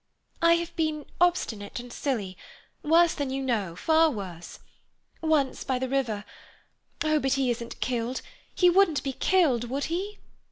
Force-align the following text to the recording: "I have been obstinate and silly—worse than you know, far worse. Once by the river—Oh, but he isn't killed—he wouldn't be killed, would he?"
"I 0.41 0.55
have 0.55 0.75
been 0.75 1.05
obstinate 1.21 1.79
and 1.79 1.93
silly—worse 1.93 3.13
than 3.13 3.29
you 3.29 3.43
know, 3.43 3.75
far 3.75 4.09
worse. 4.09 4.57
Once 5.21 5.63
by 5.63 5.77
the 5.77 5.87
river—Oh, 5.87 7.19
but 7.19 7.33
he 7.33 7.51
isn't 7.51 7.79
killed—he 7.81 8.67
wouldn't 8.71 9.03
be 9.03 9.13
killed, 9.13 9.65
would 9.69 9.83
he?" 9.93 10.17